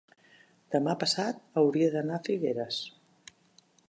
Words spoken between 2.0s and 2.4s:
a